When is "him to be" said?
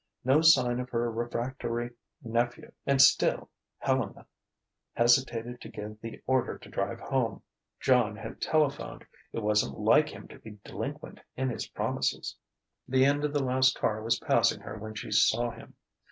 10.09-10.57